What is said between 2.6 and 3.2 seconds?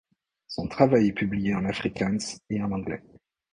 en anglais.